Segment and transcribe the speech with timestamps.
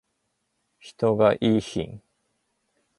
[0.79, 2.01] 人がいーひん